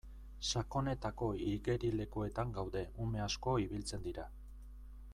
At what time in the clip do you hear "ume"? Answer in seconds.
3.07-3.25